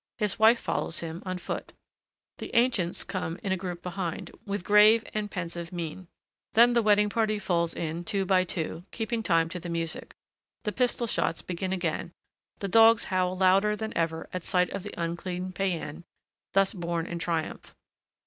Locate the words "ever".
13.95-14.27